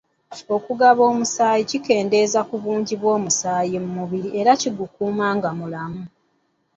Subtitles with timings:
[0.55, 6.03] Okugaba omusaayi kikendeeza ku bungi bw'omusaayi mu mubiri era kigukuuma nga mulamu.